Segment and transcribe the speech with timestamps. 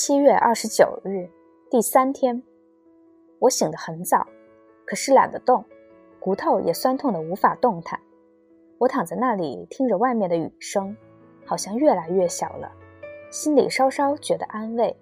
[0.00, 1.28] 七月二十九日，
[1.68, 2.40] 第三天，
[3.40, 4.28] 我醒得很早，
[4.86, 5.64] 可是懒得动，
[6.20, 7.98] 骨头也酸痛的无法动弹。
[8.78, 10.96] 我躺在那里，听着外面的雨声，
[11.44, 12.70] 好像越来越小了，
[13.32, 14.96] 心里稍稍觉得安慰。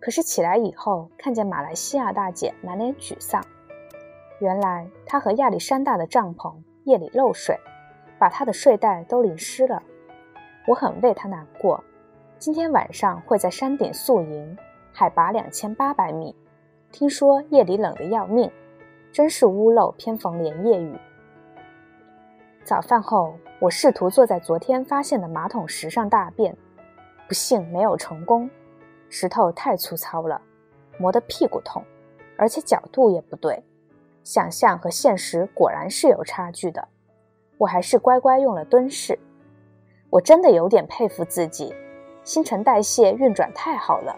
[0.00, 3.40] 可是起来以后，看见马来西亚大姐满脸沮丧，
[4.40, 6.52] 原来她和亚历山大的帐篷
[6.86, 7.56] 夜里漏水，
[8.18, 9.80] 把她的睡袋都淋湿了。
[10.66, 11.84] 我很为她难过。
[12.42, 14.58] 今天晚上会在山顶宿营，
[14.92, 16.34] 海拔两千八百米。
[16.90, 18.50] 听说夜里冷得要命，
[19.12, 20.98] 真是屋漏偏逢连夜雨。
[22.64, 26.56] 早饭后，我试图坐在昨天发现的马桶石上大便，
[27.28, 28.50] 不幸没有成功。
[29.08, 30.42] 石头太粗糙了，
[30.98, 31.80] 磨得屁股痛，
[32.36, 33.62] 而且角度也不对。
[34.24, 36.88] 想象和现实果然是有差距的。
[37.58, 39.16] 我还是乖乖用了蹲式。
[40.10, 41.72] 我真的有点佩服自己。
[42.24, 44.16] 新陈代谢运转太好了，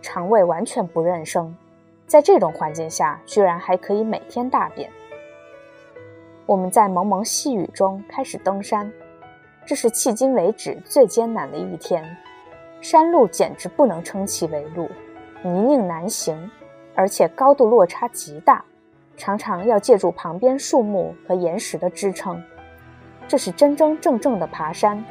[0.00, 1.52] 肠胃完全不认生，
[2.06, 4.88] 在这种环境下居然还可以每天大便。
[6.46, 8.92] 我们在蒙蒙细雨中开始登山，
[9.66, 12.04] 这是迄今为止最艰难的一天。
[12.80, 14.88] 山路简直不能称其为路，
[15.42, 16.50] 泥泞难行，
[16.94, 18.64] 而且高度落差极大，
[19.16, 22.40] 常常要借助旁边树木和岩石的支撑。
[23.26, 25.04] 这是真真正正的爬山。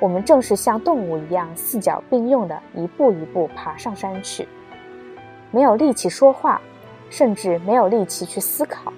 [0.00, 4.46] 我们正是像动物一样四脚并用的一步一步爬上山去，
[5.50, 6.60] 没有力气说话，
[7.08, 8.92] 甚至没有力气去思考，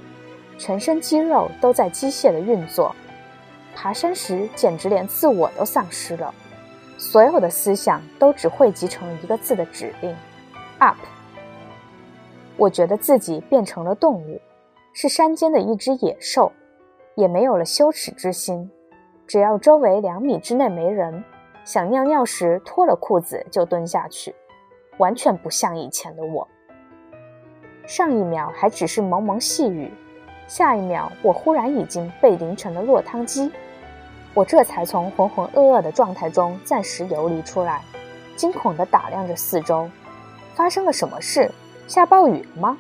[0.58, 2.94] 全身肌肉都在机械的运作。
[3.74, 6.34] 爬山时简直连自我都丧失了，
[6.96, 10.16] 所有的思想都只汇集成一个字的指令
[10.78, 10.96] ：up。
[12.56, 14.40] 我觉得自己变成了动物，
[14.94, 16.50] 是山间的一只野兽，
[17.14, 18.70] 也没有了羞耻之心。
[19.26, 21.24] 只要周围两米之内没人，
[21.64, 24.34] 想尿尿时脱了裤子就蹲下去，
[24.98, 26.46] 完全不像以前的我。
[27.86, 29.92] 上一秒还只是蒙蒙细雨，
[30.46, 33.50] 下一秒我忽然已经被淋成了落汤鸡。
[34.32, 37.82] 我这才从浑浑噩噩的状态中暂时游离出来，
[38.36, 39.90] 惊恐地打量着四周，
[40.54, 41.50] 发生了什么事？
[41.88, 42.78] 下暴雨了吗？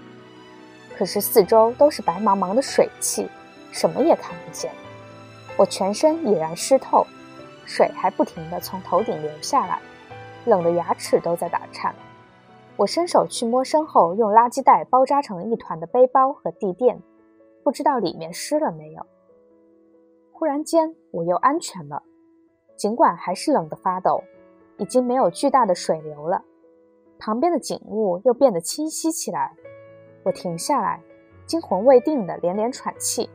[0.96, 3.28] 可是四周都是白茫茫的水汽，
[3.72, 4.70] 什么也看不见。
[5.58, 7.06] 我全身已然湿透，
[7.64, 9.80] 水还不停地从头顶流下来，
[10.44, 11.94] 冷得牙齿都在打颤。
[12.76, 17.00] 我伸手去摸身后用垃圾袋包扎成一团的背包和地垫，
[17.64, 19.06] 不知道里面湿了没有。
[20.30, 22.02] 忽然间，我又安全了，
[22.76, 24.22] 尽管还是冷得发抖，
[24.76, 26.44] 已经没有巨大的水流了。
[27.18, 29.54] 旁边的景物又变得清晰起来。
[30.22, 31.00] 我停下来，
[31.46, 33.30] 惊魂未定的连连喘气。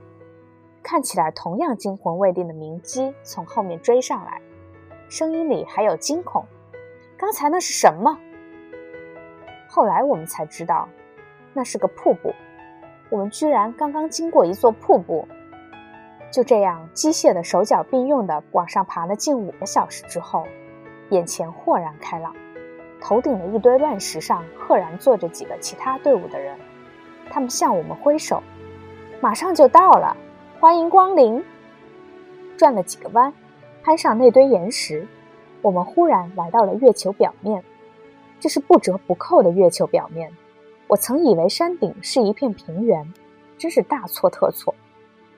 [0.84, 4.42] 看起来同样惊魂未定的明基从后面追上来，
[5.10, 6.46] 声音里还有惊恐。
[7.18, 8.18] 刚才那是什么？
[9.68, 10.90] 后来我们才知道，
[11.54, 12.34] 那是个瀑布。
[13.10, 15.28] 我们居然刚刚经过一座瀑布。
[16.32, 20.46] 就这样，机械的手脚并用的往上爬了近五个小时之后，
[21.10, 22.34] 眼前豁然开朗。
[23.00, 26.58] 头顶的一堆乱石上，赫然坐着几个其他队伍的人，
[27.30, 28.42] 他们向我们挥手，
[29.20, 30.16] 马上就到了。
[30.62, 31.44] 欢迎光临。
[32.56, 33.34] 转了几个弯，
[33.82, 35.08] 攀上那堆岩石，
[35.64, 37.64] 我们忽然来到了月球表面。
[38.40, 40.32] 这是不折不扣的月球表面。
[40.88, 43.12] 我曾以为山顶是一片平原，
[43.58, 44.76] 真是大错特错。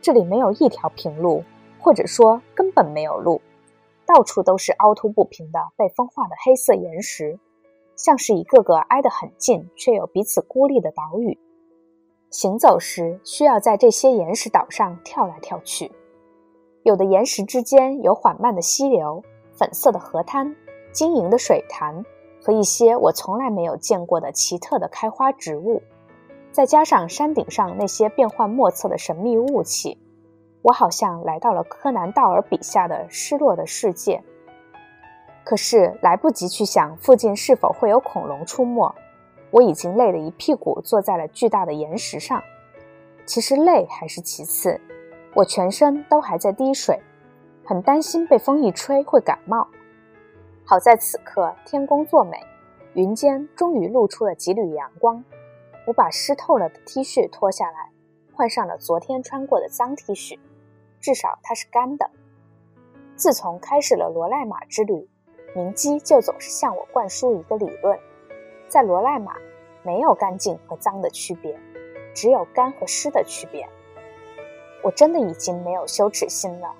[0.02, 1.42] 这里没有一条平路，
[1.80, 3.42] 或者说根本没有路，
[4.06, 7.40] 到处都是凹凸不平的被风化的黑色岩石，
[7.96, 11.40] 像是一个个挨得很近却又彼此孤立的岛屿。
[12.34, 15.92] 行走时需要在这些岩石岛上跳来跳去，
[16.82, 19.22] 有的岩石之间有缓慢的溪流、
[19.56, 20.56] 粉色的河滩、
[20.92, 22.04] 晶莹的水潭
[22.42, 25.84] 和一些我从来没有见过的奇特的开花植物，
[26.52, 30.00] 再加上山顶上那些变幻莫测的神秘雾气，
[30.64, 34.24] 我好像来到了柯南道尔笔下的失落的世界。
[35.46, 38.92] 可是来不及去想附近是否会有恐龙出没。
[39.54, 42.42] 我已经累得一屁股坐在了巨大的岩石上，
[43.24, 44.82] 其实累还是其次，
[45.36, 47.00] 我全身都还在滴水，
[47.64, 49.68] 很担心被风一吹会感冒。
[50.66, 52.40] 好在此刻天公作美，
[52.96, 55.24] 云间终于露出了几缕阳光。
[55.86, 57.92] 我把湿透了的 T 恤脱下来，
[58.34, 60.40] 换上了昨天穿过的脏 T 恤，
[61.00, 62.10] 至少它是干的。
[63.16, 65.08] 自从开始了罗赖马之旅，
[65.54, 68.00] 明基就总是向我灌输一个理论。
[68.74, 69.36] 在罗赖马，
[69.84, 71.56] 没有干净和脏的区别，
[72.16, 73.70] 只有干和湿的区别。
[74.82, 76.74] 我真的已经没有羞耻心了。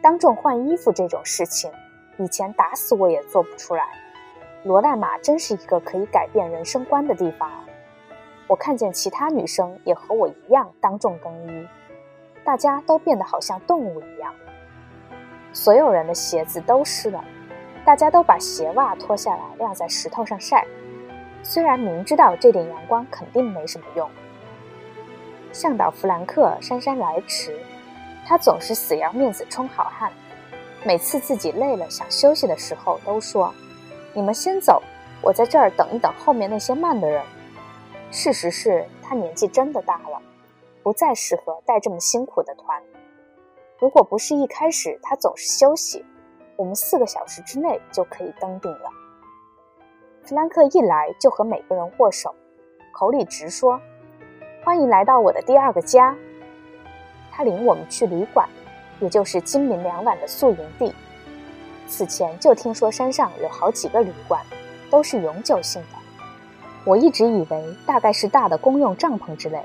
[0.00, 1.70] 当众换衣服这种事情，
[2.16, 3.86] 以前打死我也做不出来。
[4.62, 7.52] 罗赖马真是一个可以改变人生观的地方。
[8.46, 11.68] 我看见其他女生也和我一样当众更衣，
[12.46, 14.34] 大家都变得好像动物一样。
[15.52, 17.22] 所有人的鞋子都湿了，
[17.84, 20.66] 大家都把鞋袜脱下来晾在石头上晒。
[21.48, 24.10] 虽然明知道这点阳光肯定没什么用。
[25.52, 27.56] 向导弗兰克姗姗来迟，
[28.26, 30.10] 他总是死要面子充好汉。
[30.84, 33.54] 每次自己累了想休息的时候，都说
[34.12, 34.82] ：“你们先走，
[35.22, 37.22] 我在这儿等一等后面那些慢的人。”
[38.10, 40.20] 事实是他年纪真的大了，
[40.82, 42.82] 不再适合带这么辛苦的团。
[43.78, 46.04] 如果不是一开始他总是休息，
[46.56, 48.90] 我们四个小时之内就可以登顶了。
[50.26, 52.34] 弗兰克一来就和每个人握手，
[52.90, 53.80] 口里直说
[54.64, 56.16] ：“欢迎来到我的第二个家。”
[57.30, 58.48] 他领我们去旅馆，
[58.98, 60.92] 也就是今明两晚的宿营地。
[61.86, 64.42] 此前就听说山上有好几个旅馆，
[64.90, 65.98] 都是永久性的。
[66.84, 69.62] 我一直以为大概是大的公用帐篷之类。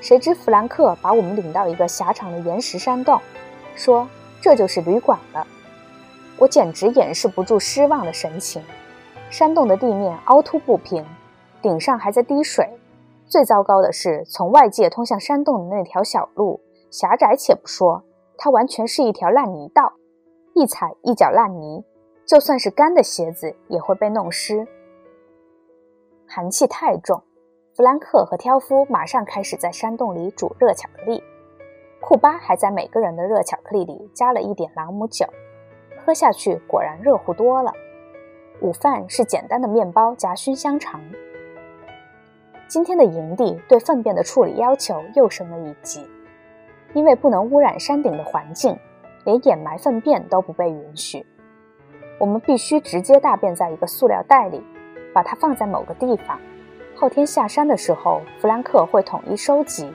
[0.00, 3.20] 谁知弗兰克把我们领到一个狭长的岩石山洞，
[3.76, 4.08] 说
[4.40, 5.46] 这就是旅馆了。
[6.36, 8.60] 我简直掩饰不住失望的神情。
[9.34, 11.04] 山洞的地面凹凸不平，
[11.60, 12.78] 顶上还在滴水。
[13.26, 18.04] 最糟糕的是，从外界通向山洞的那条小路狭窄且不说，
[18.38, 19.94] 它完全是一条烂泥道，
[20.54, 21.84] 一踩一脚烂泥，
[22.24, 24.68] 就算是干的鞋子也会被弄湿。
[26.28, 27.20] 寒气太重。
[27.74, 31.20] 弗兰克和挑夫马上开始在山洞里煮热巧克力，
[32.00, 35.26] 库巴还在每个人的热巧克力里加了一点朗姆酒，
[36.06, 37.72] 喝下去果然热乎多了。
[38.64, 40.98] 午饭是简单的面包夹熏香肠。
[42.66, 46.08] 今天的营地对粪便的处理要求又升了一级，
[46.94, 48.74] 因为不能污染山顶的环境，
[49.26, 51.26] 连掩埋粪便都不被允许。
[52.18, 54.62] 我们必须直接大便在一个塑料袋里，
[55.12, 56.40] 把它放在某个地方。
[56.96, 59.92] 后天下山的时候，弗兰克会统一收集，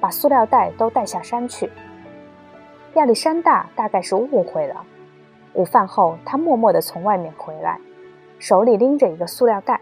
[0.00, 1.68] 把塑料袋都带下山去。
[2.94, 4.84] 亚历山大大概是误会了。
[5.54, 7.80] 午饭后，他默默地从外面回来，
[8.42, 9.80] 手里拎着一个塑料袋，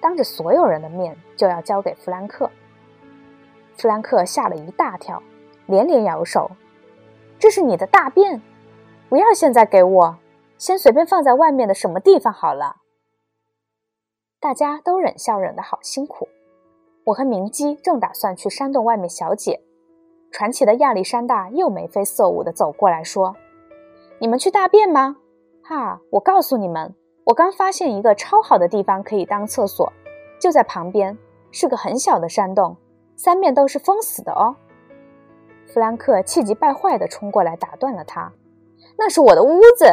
[0.00, 2.50] 当着所有人的面就要交给弗兰克。
[3.76, 5.22] 弗兰克吓了一大跳，
[5.66, 6.50] 连连摇手
[7.38, 8.42] ：“这是你的大便，
[9.08, 10.18] 不要现在给我，
[10.58, 12.78] 先随便放在外面的什么地方好了。”
[14.40, 16.28] 大家都忍笑忍得好辛苦。
[17.04, 19.60] 我和明基正打算去山洞外面小解，
[20.32, 23.36] 传奇的亚历山大又眉飞色舞地走过来说
[24.18, 25.18] ：“你们去大便吗？
[25.62, 26.00] 哈！
[26.10, 26.92] 我告诉你们，
[27.26, 29.92] 我刚发现一个超好的地方可以当厕所，
[30.38, 31.18] 就在旁边，
[31.50, 32.76] 是个很小的山洞，
[33.16, 34.54] 三面都是封死的哦。”
[35.66, 38.32] 弗兰克气急败坏地冲过来打断了他
[38.96, 39.86] ：“那是我的屋子。”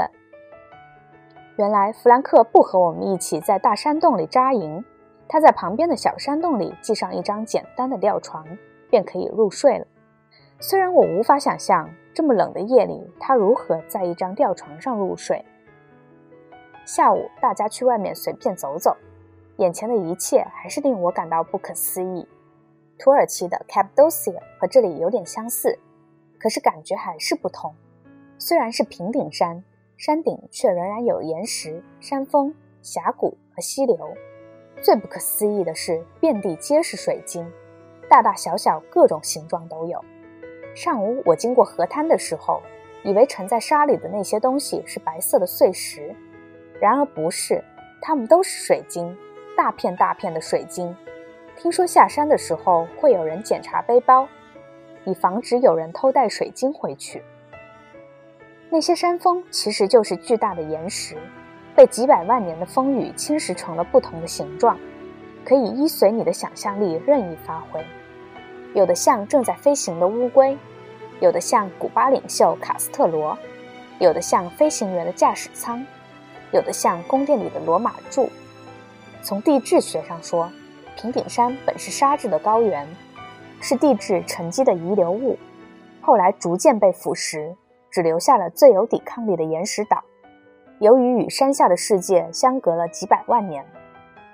[1.57, 4.85] 原来弗兰克不和我们一起在大山洞里扎营，
[5.27, 8.45] 他在旁边的小山洞里系上一张简单的吊床，
[8.91, 9.87] 便可以入睡了。
[10.59, 15.43] 虽然我无法想象这么冷的夜里他如何在一张吊床上入睡。
[16.85, 18.95] 下午大家去外面随便走走，
[19.57, 22.27] 眼前的一切还是令我感到不可思议。
[22.97, 25.77] 土耳其的 Cappadocia 和这里有点相似，
[26.39, 27.73] 可是感觉还是不同。
[28.37, 29.63] 虽然是平顶山。
[29.95, 33.97] 山顶却仍然有岩石、山峰、峡谷和溪流。
[34.81, 37.49] 最不可思议的是，遍地皆是水晶，
[38.09, 40.03] 大大小小、各种形状都有。
[40.75, 42.61] 上午我经过河滩的时候，
[43.03, 46.13] 以为沉在沙里的那些东西是白色的碎石，
[46.83, 47.63] 然而不是，
[48.01, 49.17] 它们都是水晶，
[49.55, 50.93] 大片大片的水晶。
[51.55, 54.27] 听说下山的时候会有人检查背包，
[55.05, 57.23] 以防止有人偷带水晶回去。
[58.69, 61.15] 那些山峰其实就是巨大的岩石，
[61.73, 64.77] 被几百万年的风雨侵蚀成了不同的形状，
[65.45, 67.81] 可以依随你的想象力任意发挥。
[68.73, 70.57] 有的像正在飞行的乌龟，
[71.21, 73.37] 有的像古巴领袖卡斯特罗，
[73.99, 75.81] 有的像飞行员的驾驶舱，
[76.53, 78.29] 有的像宫殿里的罗马柱。
[79.21, 80.49] 从地质学上说，
[80.95, 82.87] 平顶山本是沙质的高原，
[83.59, 85.37] 是地质沉积的遗留物，
[86.01, 87.55] 后来逐渐被腐蚀。
[87.89, 90.03] 只留下了最有抵抗力的岩石岛。
[90.79, 93.63] 由于与山下的世界相隔了几百万年，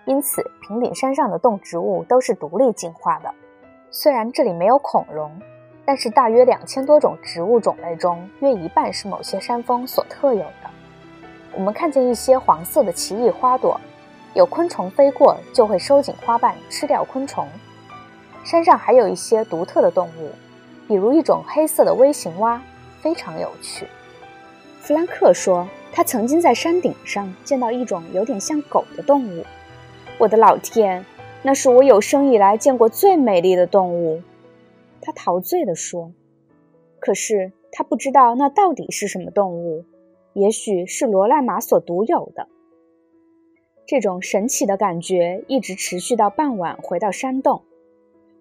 [0.05, 3.29] 因此平顶山上的动植物都是独立进化的。
[3.91, 5.29] 虽然这里没有恐龙，
[5.83, 10.69] 但是大约两千多种植物种类中，约一半是某些山峰所特有的。
[11.59, 13.77] 我们看见一些黄色的奇异花朵，
[14.33, 17.45] 有昆虫飞过就会收紧花瓣吃掉昆虫。
[18.45, 20.31] 山上还有一些独特的动物，
[20.87, 22.61] 比如一种黑色的微型蛙。
[23.01, 23.87] 非常有趣，
[24.79, 29.43] 弗兰克说：“他曾经在山顶上见到一种有点像狗的动物。
[30.17, 31.05] 我的老天，
[31.41, 34.21] 那是我有生以来见过最美丽的动物。
[35.01, 36.13] 他陶醉地说。
[36.99, 39.85] 可是他不知道那到底是什么动物，
[40.39, 42.47] 也许是罗赖马所独有的。
[43.85, 47.63] 这种神奇的感觉一直持续到傍晚，回到山洞。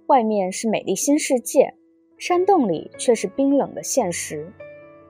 [0.07, 1.75] 外面是美丽新世界，
[2.19, 4.53] 山洞里却是冰冷的现实。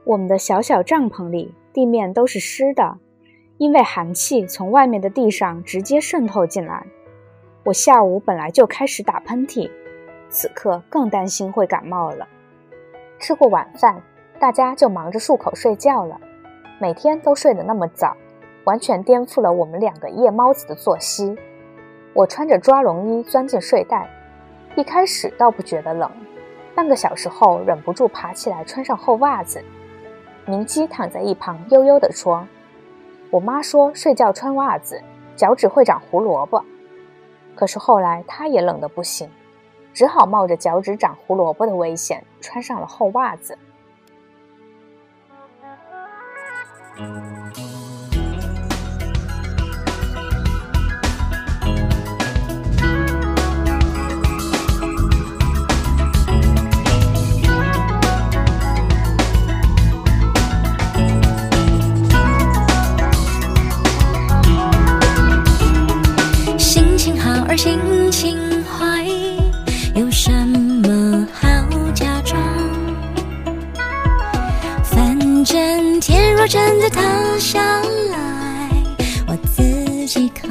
[0.05, 2.99] 我们的小小帐篷里，地面都是湿的，
[3.59, 6.87] 因为寒气从外面的地上直接渗透进来。
[7.65, 9.71] 我下午本来就开始打喷嚏，
[10.31, 12.27] 此刻更担心会感冒了。
[13.19, 14.03] 吃过晚饭，
[14.39, 16.21] 大家就忙着漱口睡觉了。
[16.81, 18.17] 每天都睡得那么早，
[18.63, 21.37] 完全颠覆了我们两个夜猫子的作息。
[22.15, 24.09] 我穿着抓绒衣钻进睡袋，
[24.77, 26.09] 一开始倒不觉得冷，
[26.77, 29.61] 半个小时后忍不住爬起来穿上厚袜子。
[30.47, 32.47] 明基躺在一旁悠悠地说
[33.31, 35.03] ：“我妈说睡觉穿袜子，
[35.35, 36.65] 脚趾会长胡萝卜。”
[37.57, 39.29] 可是后来他也冷得不行。
[39.93, 43.59] 只好冒着脚趾长胡萝卜的危险，穿上了厚袜子。
[46.99, 47.68] 心
[77.51, 77.63] 下
[78.11, 78.69] 来，
[79.27, 79.63] 我自
[80.07, 80.51] 己扛。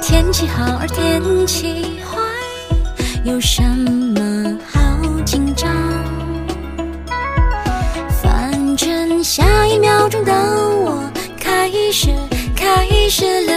[0.00, 2.16] 天气好而天气坏，
[3.22, 4.80] 有什么好
[5.26, 5.70] 紧张？
[8.22, 12.08] 反正下一秒钟的我开始
[12.56, 13.54] 开始流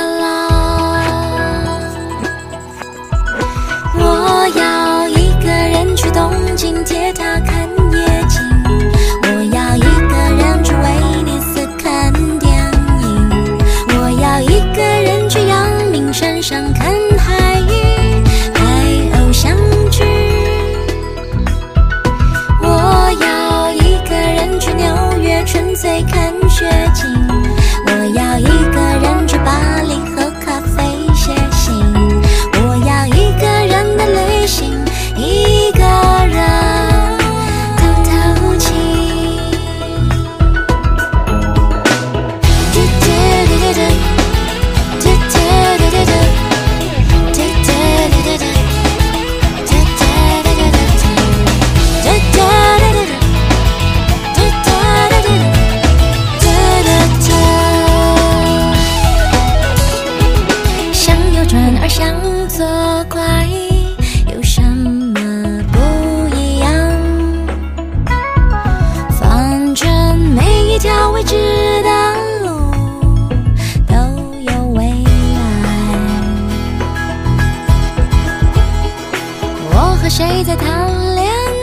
[80.40, 80.46] 浪。
[80.46, 81.59] 谁在谈恋爱？